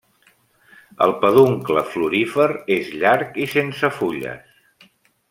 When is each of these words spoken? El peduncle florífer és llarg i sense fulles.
El 1.05 1.11
peduncle 1.25 1.83
florífer 1.91 2.47
és 2.79 2.89
llarg 3.03 3.39
i 3.47 3.47
sense 3.55 3.93
fulles. 3.99 4.91